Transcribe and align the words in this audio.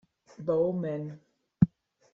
Bouwman. 0.47 1.05